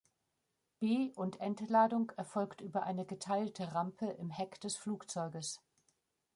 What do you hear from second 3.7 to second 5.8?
Rampe im Heck des Flugzeuges.